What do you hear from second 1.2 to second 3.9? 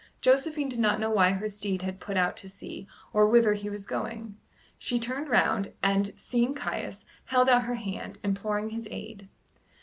her steed had put out to sea, or whither he was